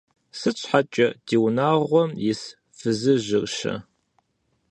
Сыт 0.39 0.55
щхьэкӀэ, 0.61 1.07
ди 1.25 1.35
унагъуэм 1.45 2.11
ис 2.31 2.41
фызыжьыр-щэ? 2.77 3.75